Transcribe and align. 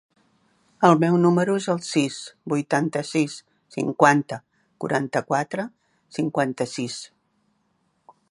El 0.87 0.95
meu 1.01 1.17
número 1.25 1.57
es 1.59 1.65
el 1.73 1.81
sis, 1.87 2.15
vuitanta-sis, 2.53 3.35
cinquanta, 3.75 4.41
quaranta-quatre, 4.85 5.67
cinquanta-sis. 6.19 6.97